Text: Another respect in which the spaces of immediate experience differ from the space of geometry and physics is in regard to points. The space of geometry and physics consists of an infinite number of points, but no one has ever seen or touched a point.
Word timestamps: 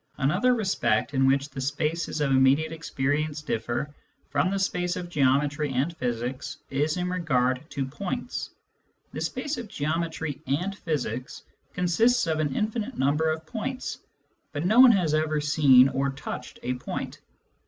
Another 0.17 0.55
respect 0.55 1.13
in 1.13 1.27
which 1.27 1.49
the 1.51 1.61
spaces 1.61 2.21
of 2.21 2.31
immediate 2.31 2.71
experience 2.71 3.43
differ 3.43 3.93
from 4.31 4.49
the 4.49 4.57
space 4.57 4.95
of 4.95 5.09
geometry 5.09 5.71
and 5.73 5.95
physics 5.95 6.57
is 6.71 6.97
in 6.97 7.07
regard 7.07 7.63
to 7.69 7.85
points. 7.85 8.49
The 9.11 9.21
space 9.21 9.59
of 9.59 9.67
geometry 9.67 10.41
and 10.47 10.75
physics 10.75 11.43
consists 11.73 12.25
of 12.25 12.39
an 12.39 12.55
infinite 12.55 12.97
number 12.97 13.31
of 13.31 13.45
points, 13.45 13.99
but 14.53 14.65
no 14.65 14.79
one 14.79 14.93
has 14.93 15.13
ever 15.13 15.39
seen 15.39 15.87
or 15.89 16.09
touched 16.09 16.57
a 16.63 16.73
point. 16.79 17.21